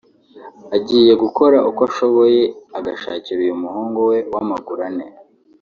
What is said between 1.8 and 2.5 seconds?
ashoboye